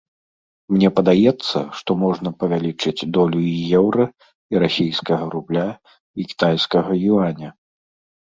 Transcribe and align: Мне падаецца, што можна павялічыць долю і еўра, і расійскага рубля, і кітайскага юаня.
Мне 0.75 0.89
падаецца, 0.99 1.57
што 1.81 1.95
можна 2.03 2.29
павялічыць 2.41 3.09
долю 3.17 3.39
і 3.49 3.51
еўра, 3.81 4.07
і 4.55 4.61
расійскага 4.63 5.29
рубля, 5.35 5.67
і 6.19 6.27
кітайскага 6.33 6.91
юаня. 7.19 7.49